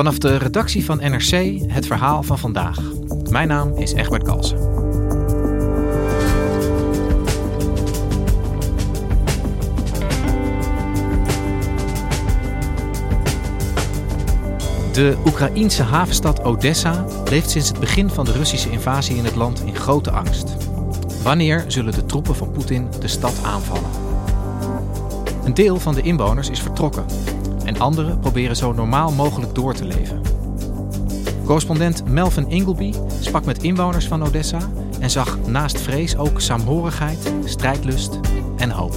[0.00, 2.78] Vanaf de redactie van NRC het verhaal van vandaag.
[3.30, 4.58] Mijn naam is Egbert Kalsen.
[14.92, 19.62] De Oekraïense havenstad Odessa leeft sinds het begin van de Russische invasie in het land
[19.64, 20.56] in grote angst.
[21.22, 23.90] Wanneer zullen de troepen van Poetin de stad aanvallen?
[25.44, 27.04] Een deel van de inwoners is vertrokken
[27.70, 30.20] en anderen proberen zo normaal mogelijk door te leven.
[31.44, 34.58] Correspondent Melvin Ingleby sprak met inwoners van Odessa
[35.00, 38.20] en zag naast vrees ook saamhorigheid, strijdlust
[38.56, 38.94] en hoop.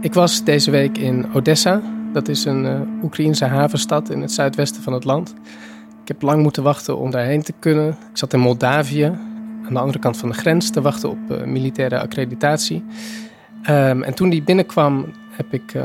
[0.00, 1.82] Ik was deze week in Odessa.
[2.12, 5.34] Dat is een uh, Oekraïense havenstad in het zuidwesten van het land.
[6.08, 7.88] Ik heb lang moeten wachten om daarheen te kunnen.
[7.88, 9.04] Ik zat in Moldavië,
[9.66, 12.84] aan de andere kant van de grens, te wachten op uh, militaire accreditatie.
[13.70, 15.82] Um, en toen die binnenkwam, heb ik uh,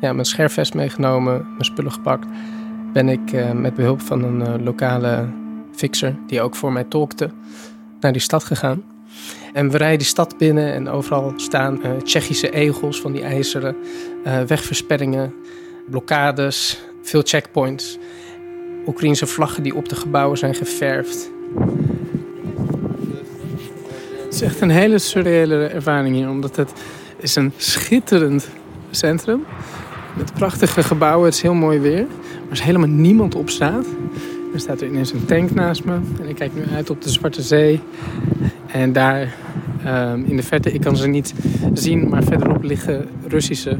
[0.00, 2.26] ja, mijn scherfvest meegenomen, mijn spullen gepakt.
[2.92, 5.28] Ben ik uh, met behulp van een lokale
[5.74, 7.30] fixer, die ook voor mij tolkte,
[8.00, 8.82] naar die stad gegaan.
[9.52, 13.76] En we rijden die stad binnen en overal staan Tsjechische egels van die ijzeren
[14.46, 15.34] wegversperringen,
[15.90, 17.98] blokkades, veel checkpoints.
[18.86, 21.30] Oekraïnse vlaggen die op de gebouwen zijn geverfd.
[24.24, 26.72] Het is echt een hele surreële ervaring hier, omdat het
[27.16, 28.48] is een schitterend
[28.90, 29.44] centrum
[30.16, 31.24] met prachtige gebouwen.
[31.24, 33.86] Het is heel mooi weer, maar er is helemaal niemand op straat.
[34.54, 37.10] Er staat er ineens een tank naast me en ik kijk nu uit op de
[37.10, 37.80] Zwarte Zee.
[38.66, 39.34] En daar
[39.86, 41.34] um, in de verte, ik kan ze niet
[41.74, 43.78] zien, maar verderop liggen Russische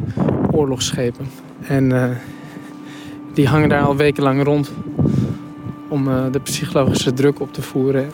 [0.51, 1.27] oorlogsschepen.
[1.67, 2.05] En uh,
[3.34, 4.72] die hangen daar al wekenlang rond
[5.88, 8.10] om uh, de psychologische druk op te voeren.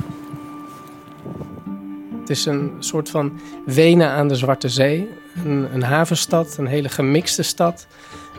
[2.20, 3.32] Het is een soort van
[3.64, 5.08] Wenen aan de Zwarte Zee.
[5.44, 7.86] Een, een havenstad, een hele gemixte stad.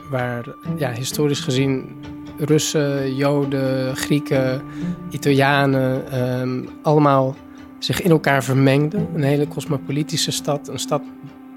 [0.09, 0.45] Waar
[0.77, 1.95] ja, historisch gezien
[2.37, 4.61] Russen, Joden, Grieken,
[5.09, 7.35] Italianen um, allemaal
[7.79, 9.07] zich in elkaar vermengden.
[9.15, 10.67] Een hele cosmopolitische stad.
[10.67, 11.01] Een stad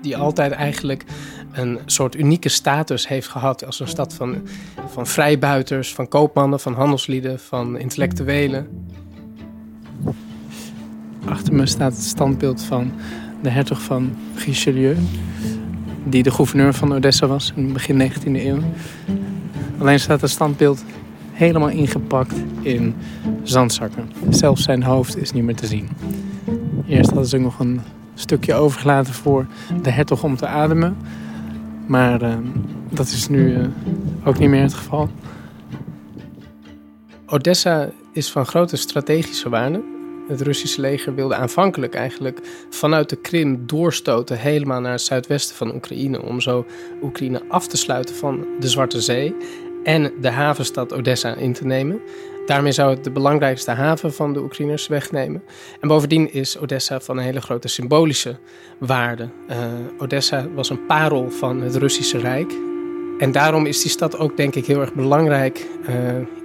[0.03, 1.05] die altijd eigenlijk
[1.53, 4.49] een soort unieke status heeft gehad als een stad van,
[4.87, 8.87] van vrijbuiters, van koopmannen, van handelslieden, van intellectuelen.
[11.25, 12.93] Achter me staat het standbeeld van
[13.43, 14.97] de hertog van Richelieu,
[16.05, 18.59] die de gouverneur van Odessa was in begin 19e eeuw.
[19.79, 20.85] Alleen staat het standbeeld
[21.33, 22.95] helemaal ingepakt in
[23.43, 24.13] zandzakken.
[24.31, 25.89] Zelfs zijn hoofd is niet meer te zien.
[26.87, 27.81] Eerst hadden ze nog een
[28.15, 29.47] stukje overgelaten voor
[29.83, 30.97] de hertog om te ademen.
[31.93, 32.37] Maar uh,
[32.91, 33.67] dat is nu uh,
[34.25, 35.09] ook niet meer het geval.
[37.27, 39.83] Odessa is van grote strategische waarde.
[40.29, 45.75] Het Russische leger wilde aanvankelijk eigenlijk vanuit de Krim doorstoten helemaal naar het zuidwesten van
[45.75, 46.23] Oekraïne.
[46.23, 46.67] Om zo
[47.03, 49.35] Oekraïne af te sluiten van de Zwarte Zee
[49.85, 52.01] en de havenstad Odessa in te nemen.
[52.47, 55.43] Daarmee zou het de belangrijkste haven van de Oekraïners wegnemen.
[55.81, 58.37] En bovendien is Odessa van een hele grote symbolische
[58.79, 59.29] waarde.
[59.51, 59.57] Uh,
[59.99, 62.53] Odessa was een parel van het Russische Rijk.
[63.19, 65.97] En daarom is die stad ook, denk ik, heel erg belangrijk uh,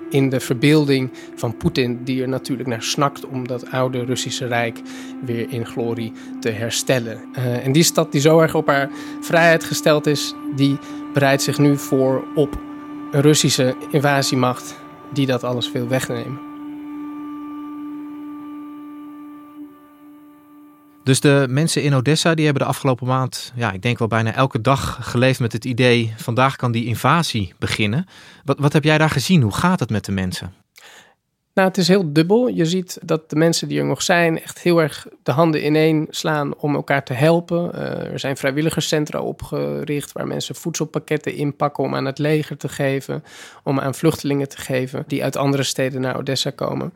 [0.10, 4.82] in de verbeelding van Poetin, die er natuurlijk naar snakt om dat oude Russische Rijk
[5.26, 7.22] weer in glorie te herstellen.
[7.38, 8.90] Uh, en die stad die zo erg op haar
[9.22, 10.78] vrijheid gesteld is, die
[11.14, 12.60] bereidt zich nu voor op
[13.12, 14.76] een Russische invasiemacht
[15.14, 16.40] die dat alles wil wegnemen.
[21.04, 24.34] Dus de mensen in Odessa die hebben de afgelopen maand, ja, ik denk wel bijna
[24.34, 28.06] elke dag geleefd met het idee: vandaag kan die invasie beginnen.
[28.44, 29.42] Wat, wat heb jij daar gezien?
[29.42, 30.54] Hoe gaat het met de mensen?
[31.58, 32.48] Nou, het is heel dubbel.
[32.48, 36.08] Je ziet dat de mensen die er nog zijn echt heel erg de handen ineen
[36.10, 37.72] slaan om elkaar te helpen.
[37.76, 37.82] Uh,
[38.12, 43.24] er zijn vrijwilligerscentra opgericht waar mensen voedselpakketten inpakken om aan het leger te geven,
[43.64, 46.94] om aan vluchtelingen te geven die uit andere steden naar Odessa komen.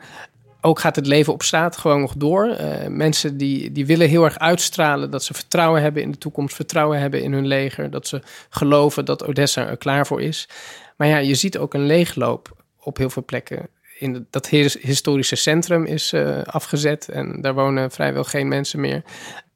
[0.61, 2.47] Ook gaat het leven op straat gewoon nog door.
[2.47, 6.55] Uh, mensen die, die willen heel erg uitstralen dat ze vertrouwen hebben in de toekomst,
[6.55, 10.49] vertrouwen hebben in hun leger, dat ze geloven dat Odessa er klaar voor is.
[10.97, 13.69] Maar ja, je ziet ook een leegloop op heel veel plekken.
[14.01, 14.47] In dat
[14.79, 19.03] historische centrum is uh, afgezet en daar wonen vrijwel geen mensen meer.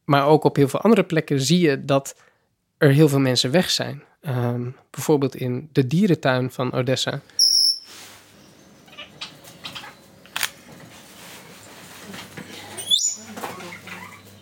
[0.04, 2.16] Maar ook op heel veel andere plekken zie je dat
[2.78, 4.04] er heel veel mensen weg zijn.
[4.28, 7.22] Um, bijvoorbeeld in de dierentuin van Odessa.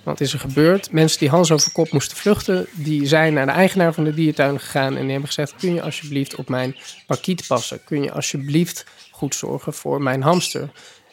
[0.03, 0.91] Wat is er gebeurd?
[0.91, 4.59] Mensen die hals over kop moesten vluchten, die zijn naar de eigenaar van de dierentuin
[4.59, 6.75] gegaan en die hebben gezegd: Kun je alsjeblieft op mijn
[7.07, 7.83] parkiet passen?
[7.83, 8.85] Kun je alsjeblieft
[9.24, 10.70] goed zorgen voor mijn hamster?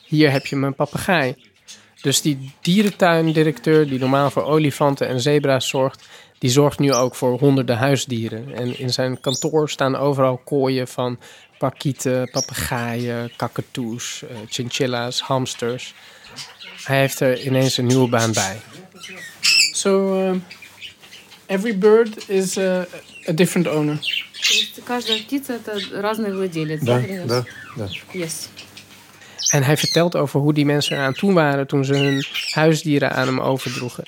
[0.06, 1.34] Hier heb je mijn papegaai.
[2.02, 6.08] Dus die dierentuindirecteur, die normaal voor olifanten en zebra's zorgt,
[6.38, 8.54] die zorgt nu ook voor honderden huisdieren.
[8.54, 11.18] En in zijn kantoor staan overal kooien van
[11.58, 15.94] parkieten, papegaaien, kakatoes, uh, chinchilla's, hamsters.
[16.84, 18.60] Hij heeft er ineens een nieuwe baan bij.
[19.72, 20.36] So uh,
[21.46, 22.86] every bird is a,
[23.28, 24.28] a different owner.
[24.85, 26.81] Каждая птица это разный владелец.
[26.81, 27.45] Да, да,
[27.75, 27.89] да.
[28.13, 28.49] Yes.
[29.49, 33.27] En hij vertelt over hoe die mensen eraan toe waren toen ze hun huisdieren aan
[33.27, 34.03] hem overdroegen.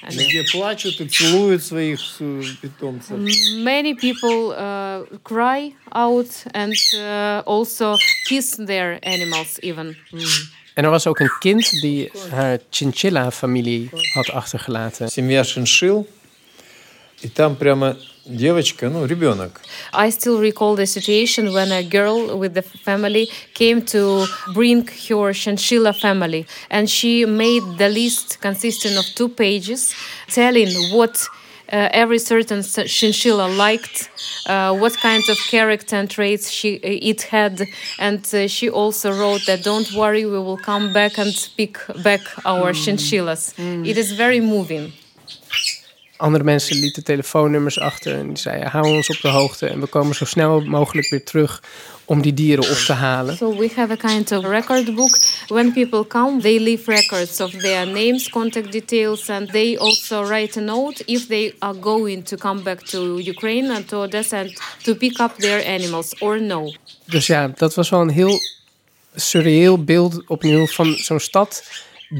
[3.63, 9.97] Many people uh, cry out and uh, also kiss their animals even.
[10.09, 10.21] Mm.
[10.73, 15.09] En er was ook een kind die haar chinchilla-familie had achtergelaten.
[15.09, 16.07] Семья шиншил.
[17.21, 19.61] И там прямо девочка, ну, ребенок.
[19.93, 25.33] I still recall the situation when a girl with the family came to bring her
[25.33, 26.45] chinchilla family.
[26.69, 29.93] And she made the list consisting of two pages
[30.29, 31.27] telling what
[31.71, 34.09] uh, every certain chinchilla liked,
[34.47, 37.67] uh, what kind of character and traits she uh, it had,
[37.99, 42.21] and uh, she also wrote that don't worry, we will come back and pick back
[42.45, 42.85] our mm.
[42.85, 43.53] chinchillas.
[43.57, 43.85] Mm.
[43.85, 44.93] It is very moving.
[46.22, 49.86] Andere mensen lieten telefoonnummers achter en die zeiden: hou ons op de hoogte en we
[49.86, 51.62] komen zo snel mogelijk weer terug
[52.04, 53.36] om die dieren op te halen.
[53.36, 55.18] So we have a kind of record book.
[55.46, 60.58] When people come, they leave records of their names, contact details, and they also write
[60.58, 64.60] a note if they are going to come back to Ukraine and to Odessa and
[64.82, 66.74] to pick up their animals or no.
[67.04, 68.38] Dus ja, dat was wel een heel
[69.14, 71.62] surreëel beeld opnieuw van zo'n stad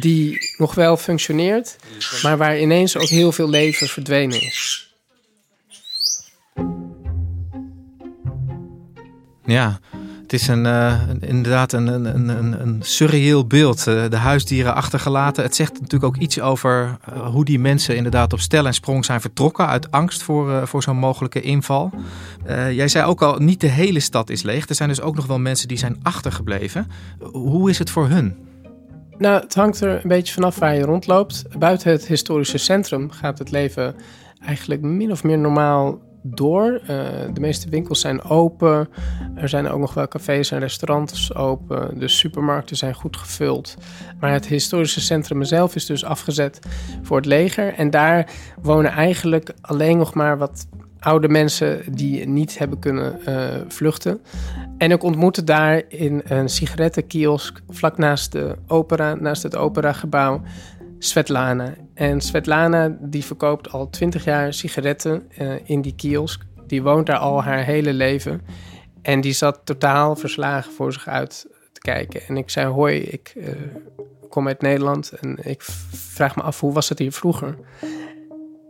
[0.01, 1.77] die nog wel functioneert,
[2.23, 4.91] maar waar ineens ook heel veel leven verdwenen is.
[9.45, 9.81] Ja,
[10.23, 13.87] het is een, uh, inderdaad een, een, een, een beeld.
[13.87, 15.43] Uh, de huisdieren achtergelaten.
[15.43, 19.05] Het zegt natuurlijk ook iets over uh, hoe die mensen inderdaad op stel en sprong
[19.05, 21.91] zijn vertrokken uit angst voor, voor zo'n mogelijke inval.
[22.71, 24.69] jij zei ook al, niet de hele stad is leeg.
[24.69, 26.91] Er zijn dus ook nog wel mensen die zijn achtergebleven.
[27.33, 28.52] Hoe is het voor hun?
[29.19, 31.45] Nou, het hangt er een beetje vanaf waar je rondloopt.
[31.59, 33.95] Buiten het historische centrum gaat het leven
[34.45, 36.81] eigenlijk min of meer normaal door.
[36.83, 36.89] Uh,
[37.33, 38.89] de meeste winkels zijn open.
[39.35, 41.99] Er zijn ook nog wel cafés en restaurants open.
[41.99, 43.77] De supermarkten zijn goed gevuld.
[44.21, 46.59] Maar het historische centrum zelf is dus afgezet
[47.03, 47.75] voor het leger.
[47.75, 48.31] En daar
[48.63, 50.67] wonen eigenlijk alleen nog maar wat
[51.03, 54.21] oude mensen die niet hebben kunnen uh, vluchten.
[54.79, 60.43] En ik ontmoette daar in een sigarettenkiosk vlak naast, de opera, naast het operagebouw
[60.99, 61.75] Svetlana.
[61.95, 66.43] En Svetlana die verkoopt al twintig jaar sigaretten uh, in die kiosk.
[66.67, 68.41] Die woont daar al haar hele leven.
[69.03, 72.21] En die zat totaal verslagen voor zich uit te kijken.
[72.29, 73.49] En ik zei, hoi, ik uh,
[74.29, 77.57] kom uit Nederland en ik vraag me af, hoe was het hier vroeger?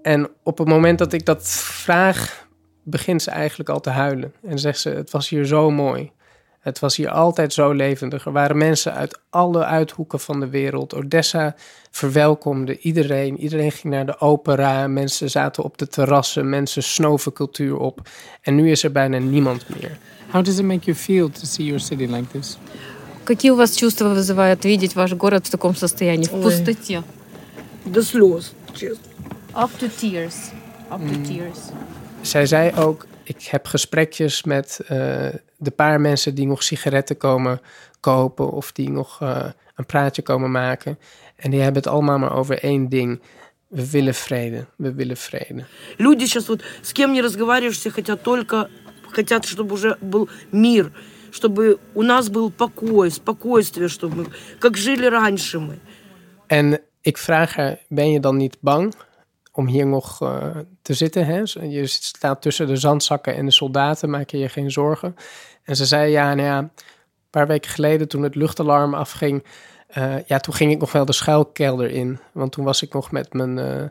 [0.02, 2.48] En op het moment dat ik dat vraag,
[2.84, 4.34] begint ze eigenlijk al te huilen.
[4.44, 6.12] En zegt ze: Het was hier zo mooi.
[6.60, 8.26] Het was hier altijd zo levendig.
[8.26, 10.94] Er waren mensen uit alle uithoeken van de wereld.
[10.94, 11.56] Odessa
[11.92, 13.40] verwelkomde iedereen.
[13.40, 14.88] Iedereen ging naar de opera.
[14.88, 16.50] Mensen zaten op de terrassen.
[16.50, 18.02] Mensen snoven cultuur op.
[18.42, 19.98] En nu is er bijna niemand meer.
[20.32, 22.58] How does it make you feel to see your city like this?
[23.24, 27.04] Какие у вас чувства вызывает видеть ваш город в таком состоянии, в пустоте?
[27.86, 29.04] До слез, честно.
[29.58, 30.36] Up to tears.
[30.92, 31.24] Up to mm.
[31.24, 31.60] tears.
[32.22, 34.90] Zij zei ook, ik heb gesprekjes met uh,
[35.58, 37.62] de paar mensen die nog sigaretten komen
[38.00, 41.00] kopen of die nog uh, een praatje komen maken.
[41.36, 43.22] En die hebben het allemaal maar over één ding.
[43.68, 44.66] We willen vrede.
[44.76, 45.66] We willen vrede.
[45.98, 48.70] Люди сейчас вот с кем не разговариваешь, все хотят только
[49.12, 50.92] хотят, чтобы уже был мир,
[51.32, 54.28] чтобы у нас был покой, спокойствие, чтобы
[54.60, 55.80] как жили раньше мы.
[56.48, 58.94] En ik vraag haar, ben je dan niet bang
[59.53, 60.47] om hier nog uh,
[60.83, 61.27] te zitten.
[61.27, 61.43] Hè?
[61.61, 65.17] Je staat tussen de zandzakken en de soldaten, maak je je geen zorgen.
[65.65, 66.71] En ze zei, ja, nou ja, een
[67.31, 69.45] paar weken geleden toen het luchtalarm afging,
[69.99, 72.19] uh, ja, toen ging ik nog wel de schuilkelder in.
[72.33, 73.85] Want toen was ik nog met mijn, uh,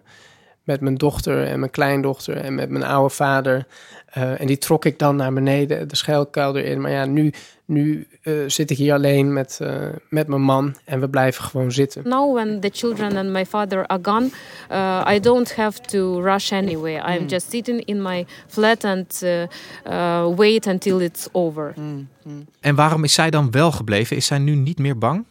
[0.63, 3.67] met mijn dochter en mijn kleindochter en met mijn oude vader.
[4.05, 6.81] Eh, en die trok ik dan naar beneden, de schuilkelder in.
[6.81, 7.33] Maar ja, nu,
[7.71, 11.71] nu uh, zit ik hier alleen met, uh, met mijn man en we blijven gewoon
[11.71, 12.07] zitten.
[12.07, 14.29] Now when the children and my father are gone,
[15.15, 17.15] I don't have to rush anywhere.
[17.15, 19.25] I'm just sitting in my flat and
[20.35, 21.73] wait until it's over.
[22.59, 24.15] En waarom is zij dan wel gebleven?
[24.15, 25.25] Is zij nu niet meer bang?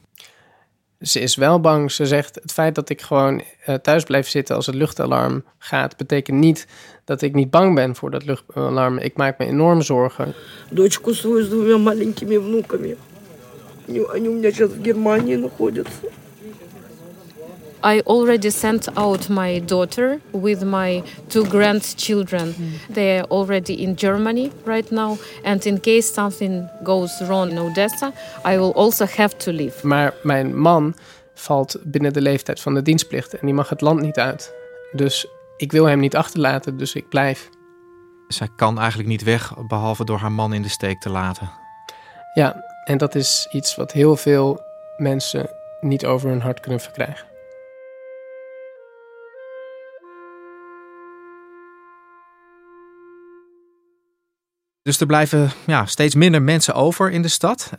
[1.00, 1.92] Ze is wel bang.
[1.92, 5.98] Ze zegt: het feit dat ik gewoon uh, thuis blijf zitten als het luchtalarm gaat,
[5.98, 6.68] betekent niet
[7.04, 8.98] dat ik niet bang ben voor dat luchtalarm.
[8.98, 10.34] Ik maak me enorm zorgen.
[10.72, 12.98] Дочку свою с двумя маленькими внуками.
[13.88, 16.10] Они у меня сейчас в Германии находятся.
[17.83, 22.55] I already sent out my daughter with my two grandchildren.
[22.57, 22.95] Mm.
[22.95, 25.19] They are already in Germany right now.
[25.45, 28.13] And in case something goes wrong in Odessa,
[28.47, 29.87] I will also have to leave.
[29.87, 30.95] Maar mijn man
[31.35, 34.53] valt binnen de leeftijd van de dienstplicht en die mag het land niet uit.
[34.93, 37.49] Dus ik wil hem niet achterlaten, dus ik blijf.
[38.29, 41.51] Zij kan eigenlijk niet weg, behalve door haar man in de steek te laten.
[42.35, 44.61] Ja, en dat is iets wat heel veel
[44.97, 47.30] mensen niet over hun hart kunnen verkrijgen.
[54.91, 57.71] Dus er blijven ja, steeds minder mensen over in de stad.
[57.73, 57.79] Uh,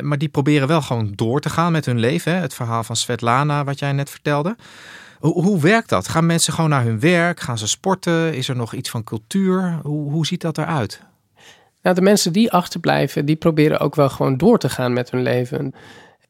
[0.00, 2.34] maar die proberen wel gewoon door te gaan met hun leven.
[2.34, 2.40] Hè?
[2.40, 4.56] Het verhaal van Svetlana, wat jij net vertelde.
[5.18, 6.08] Hoe, hoe werkt dat?
[6.08, 7.40] Gaan mensen gewoon naar hun werk?
[7.40, 8.34] Gaan ze sporten?
[8.34, 9.78] Is er nog iets van cultuur?
[9.82, 11.02] Hoe, hoe ziet dat eruit?
[11.82, 15.22] Nou, de mensen die achterblijven, die proberen ook wel gewoon door te gaan met hun
[15.22, 15.74] leven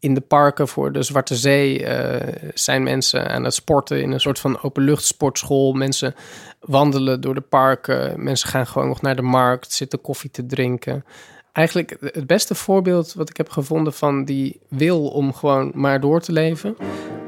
[0.04, 2.14] in de parken voor de Zwarte Zee uh,
[2.54, 5.73] zijn mensen aan het sporten in een soort van openluchtsportschool.
[5.73, 6.14] Mensen
[6.61, 8.25] wandelen door de parken.
[8.25, 11.04] Mensen gaan gewoon nog naar de markt, zitten koffie te drinken.
[11.52, 16.20] Eigenlijk het beste voorbeeld wat ik heb gevonden van die wil om gewoon maar door
[16.20, 16.76] te leven.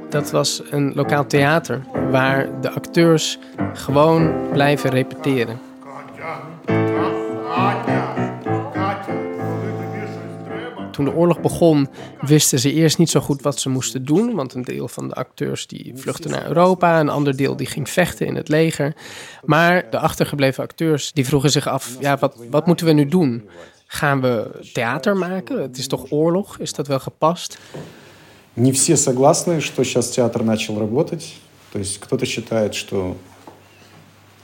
[0.09, 3.39] Dat was een lokaal theater waar de acteurs
[3.73, 5.61] gewoon blijven repeteren
[10.96, 11.90] toen de oorlog begon,
[12.22, 14.36] wisten ze eerst niet zo goed wat ze moesten doen.
[14.36, 17.90] Want een deel van de acteurs die vluchtte naar Europa, een ander deel die ging
[17.90, 18.96] vechten in het leger.
[19.44, 23.50] Maar de achtergebleven acteurs die vroegen zich af, ja, wat, wat moeten we nu doen?
[23.86, 25.62] Gaan we theater maken?
[25.62, 26.58] Het is toch oorlog?
[26.60, 27.58] Is dat wel gepast?
[28.54, 31.36] Не все согласны, что сейчас театр начал работать.
[31.72, 33.16] То есть кто-то считает, что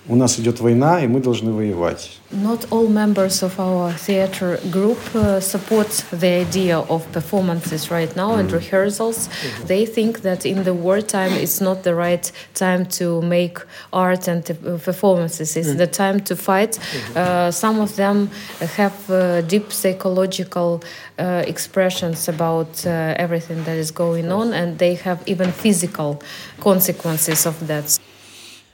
[0.10, 2.12] у нас идет война, и мы должны воевать.
[2.32, 8.32] Not all members of our theater group uh, support the idea of performances right now
[8.32, 8.40] mm.
[8.40, 9.28] and rehearsals.
[9.28, 9.68] Mm-hmm.
[9.68, 13.60] They think that in the wartime it's not the right time to make
[13.92, 15.56] art and uh, performances.
[15.58, 15.78] It's mm.
[15.78, 16.80] the time to fight.
[16.80, 17.18] Mm-hmm.
[17.18, 18.30] Uh, some of them
[18.78, 20.84] have uh, deep psychological
[21.20, 26.22] uh, expressions about uh, everything that is going on, and they have even physical
[26.60, 28.00] consequences of that.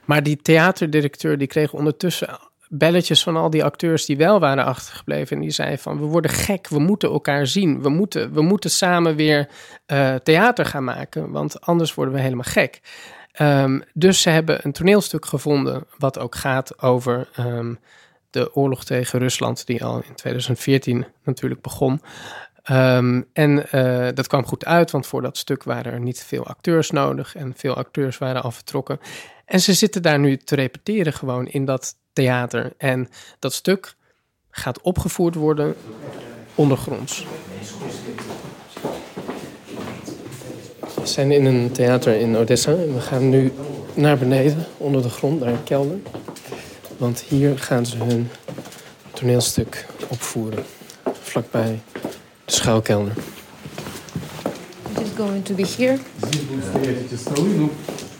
[0.08, 2.38] Maar die theaterdirecteur die kreeg ondertussen
[2.68, 5.36] belletjes van al die acteurs die wel waren achtergebleven.
[5.36, 7.82] En die zei van, we worden gek, we moeten elkaar zien.
[7.82, 9.48] We moeten, we moeten samen weer
[9.86, 12.80] uh, theater gaan maken, want anders worden we helemaal gek.
[13.40, 17.78] Um, dus ze hebben een toneelstuk gevonden wat ook gaat over um,
[18.30, 22.00] de oorlog tegen Rusland, die al in 2014 natuurlijk begon.
[22.70, 26.46] Um, en uh, dat kwam goed uit, want voor dat stuk waren er niet veel
[26.46, 29.00] acteurs nodig en veel acteurs waren al vertrokken.
[29.44, 32.72] En ze zitten daar nu te repeteren gewoon in dat theater.
[32.78, 33.08] En
[33.38, 33.94] dat stuk
[34.50, 35.74] gaat opgevoerd worden
[36.54, 37.26] ondergronds.
[40.94, 43.52] We zijn in een theater in Odessa en we gaan nu
[43.94, 45.98] naar beneden, onder de grond, naar een kelder.
[46.96, 48.30] Want hier gaan ze hun
[49.12, 50.64] toneelstuk opvoeren,
[51.22, 51.80] vlakbij
[52.47, 53.13] de schuilkelder.
[54.91, 55.99] It is going to be here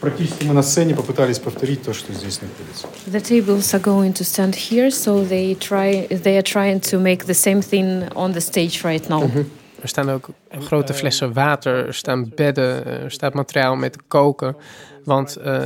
[0.04, 2.86] практически мы на сцене попытались повторить то, что здесь находится.
[3.06, 7.24] The tables are going to stand here, so they try they are trying to make
[7.24, 9.22] the same thing on the stage right now.
[9.22, 9.44] Mm -hmm.
[9.80, 10.28] Er staan ook
[10.60, 14.56] grote flessen water, er staan bedden, er staat materiaal om mee te koken.
[15.04, 15.62] Want uh,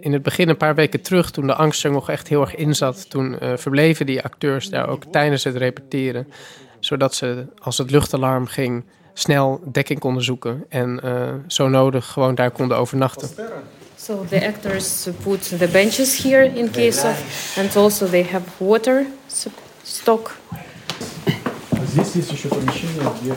[0.00, 2.54] in het begin, een paar weken terug, toen de angst er nog echt heel erg
[2.54, 6.26] in zat, toen uh, verbleven die acteurs daar ook tijdens het repeteren.
[6.82, 8.84] Zodat ze, als het luchtalarm ging,
[9.14, 11.12] snel dekking konden zoeken en uh,
[11.46, 13.28] zo nodig gewoon daar konden overnachten.
[13.96, 19.06] So the actors put the benches here in case of, and also they have water
[19.82, 20.36] stock.
[21.88, 23.32] Здесь есть еще помещение, где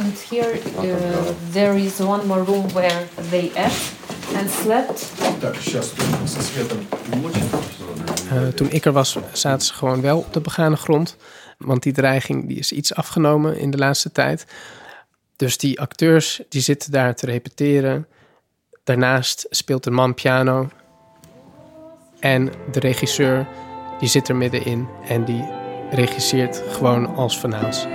[0.00, 3.92] And here uh, there is one more room where they ate
[4.38, 5.06] and slept.
[5.40, 5.92] Так, сейчас
[6.26, 6.78] со светом
[8.32, 11.16] uh, Toen ik er was, zaten ze gewoon wel op de begane grond.
[11.65, 14.45] Want die dreiging die is iets afgenomen in de laatste tijd.
[15.35, 18.07] Dus die acteurs die zitten daar te repeteren.
[18.83, 20.69] Daarnaast speelt een man piano.
[22.19, 23.47] En de regisseur
[23.99, 25.49] die zit er middenin en die
[25.91, 27.87] regisseert gewoon als vanouds.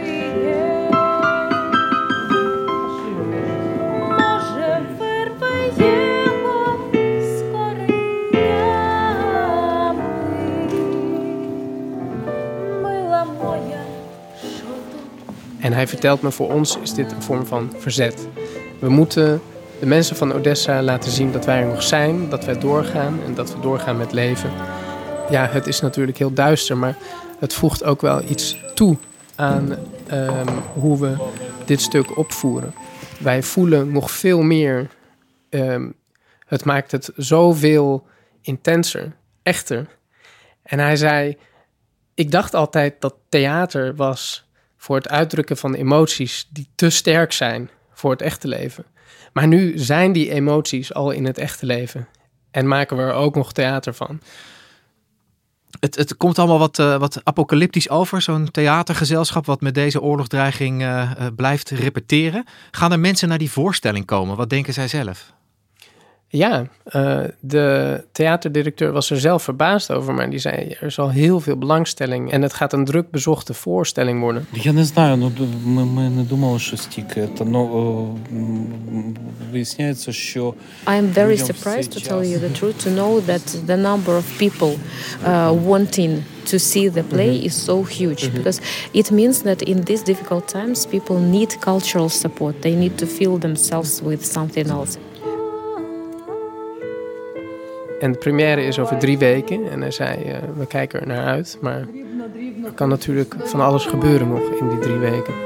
[15.66, 18.28] En hij vertelt me, voor ons is dit een vorm van verzet.
[18.78, 19.42] We moeten
[19.80, 23.34] de mensen van Odessa laten zien dat wij er nog zijn, dat wij doorgaan en
[23.34, 24.50] dat we doorgaan met leven.
[25.30, 26.96] Ja, het is natuurlijk heel duister, maar
[27.38, 28.96] het voegt ook wel iets toe
[29.34, 31.16] aan ehm, hoe we
[31.64, 32.74] dit stuk opvoeren.
[33.18, 34.88] Wij voelen nog veel meer.
[35.48, 35.90] ehm,
[36.46, 38.06] het maakt het zoveel
[38.42, 39.86] intenser, echter.
[40.62, 41.36] En hij zei:
[42.14, 44.45] Ik dacht altijd dat theater was
[44.76, 48.84] voor het uitdrukken van emoties die te sterk zijn voor het echte leven.
[49.32, 52.08] Maar nu zijn die emoties al in het echte leven.
[52.50, 54.20] En maken we er ook nog theater van.
[55.80, 60.82] Het, het komt allemaal wat, eh, wat apocalyptisch over, zo'n theatergezelschap wat met deze oorlogsdreiging
[60.82, 62.44] eh, eh, blijft repeteren.
[62.70, 64.36] Gaan er mensen naar die voorstelling komen?
[64.36, 65.34] Wat denken zij zelf?
[66.33, 71.09] Ja, eh, de theaterdirecteur was er zelf verbaasd over, maar die zei: er is al
[71.09, 74.45] heel veel belangstelling en het gaat een druk bezochte voorstelling worden.
[74.51, 77.27] Я не знаю, ну д- ми, ми не думали, що стільки.
[77.37, 79.15] Та ну о, м,
[79.51, 80.53] виясняється, що
[80.85, 83.21] I am very людям в surprised, to цей tell час- you the truth, to know
[83.25, 84.73] that the number of people
[85.25, 88.61] uh, wanting to see the play is so huge because
[88.93, 92.61] it means that in these difficult times, people need cultural support.
[92.61, 94.97] They need to fill themselves with something else.
[98.00, 101.26] En de première is over drie weken en hij zei: eh, we kijken er naar
[101.26, 101.84] uit, maar
[102.64, 105.45] er kan natuurlijk van alles gebeuren nog in die drie weken.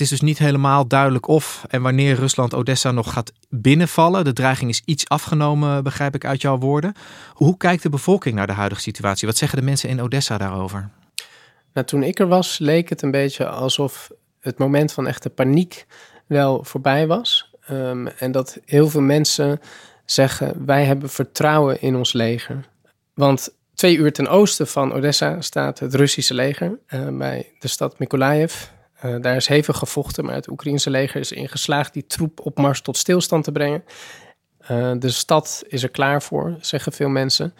[0.00, 4.24] Het is dus niet helemaal duidelijk of en wanneer Rusland Odessa nog gaat binnenvallen.
[4.24, 6.94] De dreiging is iets afgenomen, begrijp ik uit jouw woorden.
[7.32, 9.28] Hoe kijkt de bevolking naar de huidige situatie?
[9.28, 10.90] Wat zeggen de mensen in Odessa daarover?
[11.72, 15.86] Nou, toen ik er was, leek het een beetje alsof het moment van echte paniek
[16.26, 17.54] wel voorbij was.
[17.66, 19.60] Ehm, en dat heel veel mensen
[20.04, 22.64] zeggen: wij hebben vertrouwen in ons leger.
[23.14, 27.98] Want twee uur ten oosten van Odessa staat het Russische leger eh, bij de stad
[27.98, 28.68] Mykolaiv.
[29.00, 32.96] Eh, daar is hevig gevochten, maar het Oekraïense leger is erin geslaagd die troepopmars tot
[32.96, 33.84] stilstand te brengen.
[34.58, 37.54] Eh, de stad is er klaar voor, zeggen veel mensen.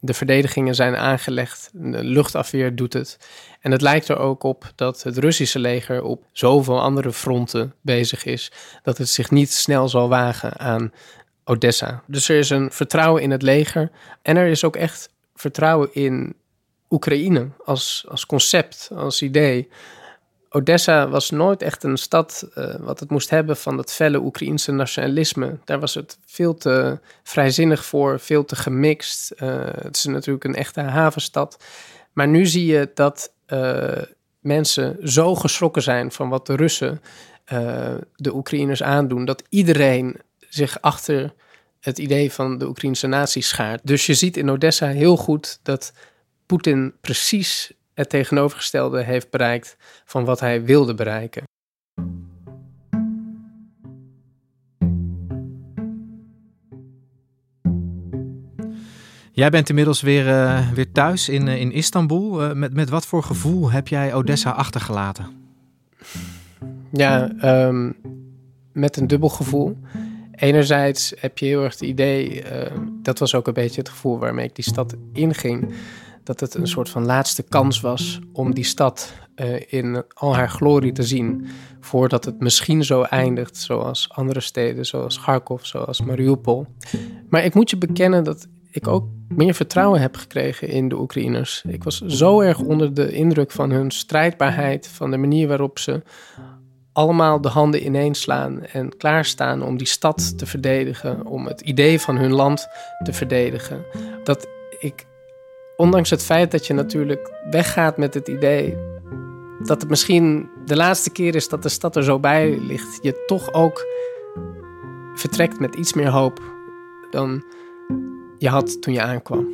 [0.00, 3.18] De verdedigingen zijn aangelegd, de luchtafweer doet het.
[3.60, 8.24] En het lijkt er ook op dat het Russische leger op zoveel andere fronten bezig
[8.24, 8.52] is,
[8.82, 10.92] dat het zich niet snel zal wagen aan
[11.44, 12.02] Odessa.
[12.06, 13.90] Dus er is een vertrouwen in het leger
[14.22, 16.34] en er is ook echt vertrouwen in
[16.90, 19.68] Oekraïne als, als concept, als idee.
[20.54, 24.72] Odessa was nooit echt een stad eh, wat het moest hebben van dat felle Oekraïense
[24.72, 25.58] nationalisme.
[25.64, 29.30] Daar was het veel te vrijzinnig voor, veel te gemixt.
[29.30, 31.64] Eh, het is natuurlijk een echte havenstad.
[32.12, 34.02] Maar nu zie je dat eh,
[34.40, 37.00] mensen zo geschrokken zijn van wat de Russen
[38.16, 40.16] de Oekraïners aandoen, dat iedereen
[40.48, 41.34] zich achter
[41.80, 43.80] het idee van de Oekraïnse natie schaart.
[43.84, 45.92] Dus je ziet in Odessa heel goed dat
[46.46, 51.42] Poetin precies het tegenovergestelde heeft bereikt van wat hij wilde bereiken.
[59.34, 62.42] Jij bent inmiddels weer, eh, weer thuis in, eh, in Istanbul.
[62.42, 65.26] Eh, met, met wat voor gevoel heb jij Odessa achtergelaten?
[66.92, 67.90] Ja, ehm,
[68.72, 69.76] met een dubbel gevoel.
[70.32, 72.44] Enerzijds heb je heel erg het idee,
[73.02, 75.74] dat was ook een beetje het gevoel waarmee ik die stad inging,
[76.24, 80.50] dat het een soort van laatste kans was om die stad eh, in al haar
[80.50, 81.46] glorie te zien,
[81.80, 86.66] voordat het misschien zo eindigt zoals andere steden, zoals Kharkov, zoals Mariupol.
[87.28, 91.64] Maar ik moet je bekennen dat ik ook meer vertrouwen heb gekregen in de Oekraïners.
[91.68, 96.02] Ik was zo erg onder de indruk van hun strijdbaarheid, van de manier waarop ze
[96.92, 102.00] allemaal de handen ineens slaan en klaarstaan om die stad te verdedigen, om het idee
[102.00, 102.68] van hun land
[103.02, 103.84] te verdedigen.
[104.24, 105.06] Dat ik,
[105.76, 108.76] ondanks het feit dat je natuurlijk weggaat met het idee
[109.58, 113.24] dat het misschien de laatste keer is dat de stad er zo bij ligt, je
[113.26, 113.86] toch ook
[115.14, 116.40] vertrekt met iets meer hoop
[117.10, 117.44] dan
[118.38, 119.48] je had toen je aankwam.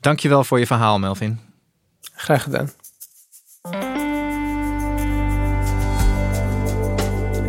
[0.00, 1.38] Dankjewel voor je verhaal, Melvin.
[2.00, 2.70] Graag gedaan.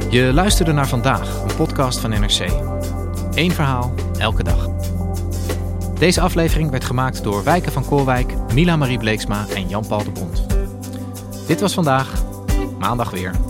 [0.10, 2.39] Je luisterde naar vandaag, een podcast van NRC.
[3.34, 4.68] Eén verhaal, elke dag.
[5.99, 10.45] Deze aflevering werd gemaakt door Wijken van Koolwijk, Mila Marie Bleeksma en Jan-Paul de Bond.
[11.47, 12.23] Dit was vandaag,
[12.77, 13.48] maandag weer.